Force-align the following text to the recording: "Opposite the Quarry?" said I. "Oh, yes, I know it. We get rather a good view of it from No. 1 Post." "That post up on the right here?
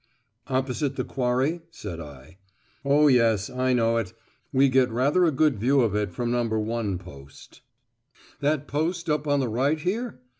"Opposite 0.47 0.95
the 0.95 1.03
Quarry?" 1.03 1.61
said 1.69 1.99
I. 1.99 2.39
"Oh, 2.83 3.05
yes, 3.05 3.51
I 3.51 3.73
know 3.73 3.97
it. 3.97 4.13
We 4.51 4.67
get 4.67 4.89
rather 4.89 5.25
a 5.25 5.31
good 5.31 5.59
view 5.59 5.81
of 5.81 5.93
it 5.93 6.11
from 6.11 6.31
No. 6.31 6.41
1 6.43 6.97
Post." 6.97 7.61
"That 8.39 8.67
post 8.67 9.11
up 9.11 9.27
on 9.27 9.39
the 9.41 9.47
right 9.47 9.79
here? 9.79 10.19